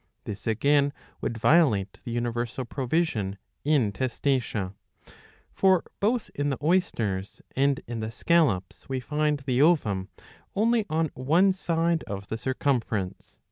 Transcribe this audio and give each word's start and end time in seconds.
This 0.23 0.47
again 0.47 0.93
would 1.21 1.37
violate 1.37 1.99
the 2.03 2.09
universal 2.11 2.65
provision 2.65 3.37
in 3.63 3.91
Testacea. 3.91 4.73
For 5.53 5.83
both 5.99 6.31
in 6.33 6.49
the 6.49 6.57
Oysters 6.63 7.39
and 7.55 7.79
in 7.87 7.99
the 7.99 8.09
Scallops 8.09 8.89
we 8.89 8.99
find 8.99 9.41
the 9.41 9.61
ovum 9.61 10.09
only 10.55 10.87
on 10.89 11.11
one 11.13 11.53
side 11.53 12.01
of 12.07 12.29
the 12.29 12.37
circumference. 12.39 13.39